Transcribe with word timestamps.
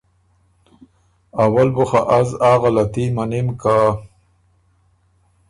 ”اول 1.43 1.67
بُو 1.75 1.83
خه 1.89 2.01
از 2.19 2.29
آ 2.51 2.53
غلطي 2.61 3.05
مَنِم 3.15 3.47
که“ 3.61 3.75